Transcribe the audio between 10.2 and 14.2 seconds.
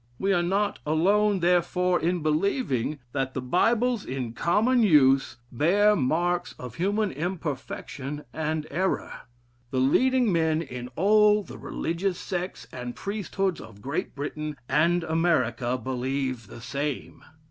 men in all the religious sects and priesthoods of Great